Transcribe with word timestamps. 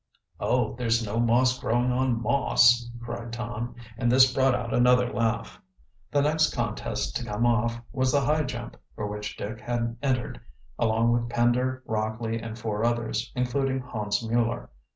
"Oh, 0.39 0.73
there's 0.79 1.05
no 1.05 1.19
moss 1.19 1.59
growing 1.59 1.91
on 1.91 2.23
Moss," 2.23 2.89
cried 3.03 3.31
Tom, 3.31 3.75
and 3.99 4.11
this 4.11 4.33
brought 4.33 4.55
out 4.55 4.73
another 4.73 5.13
laugh. 5.13 5.59
The 6.09 6.23
next 6.23 6.55
contest 6.55 7.15
to 7.17 7.23
come 7.25 7.45
off 7.45 7.79
was 7.91 8.11
the 8.11 8.21
high 8.21 8.45
jump, 8.45 8.77
for 8.95 9.05
which 9.05 9.37
Dick 9.37 9.59
had 9.59 9.95
entered, 10.01 10.41
along 10.79 11.11
with 11.11 11.29
Pender, 11.29 11.83
Rockley, 11.85 12.41
and 12.41 12.57
four 12.57 12.83
others, 12.83 13.31
including 13.35 13.81
Hans 13.81 14.27
Mueller. 14.27 14.71